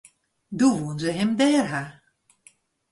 [0.57, 1.83] Doe woenen se him dêr ha.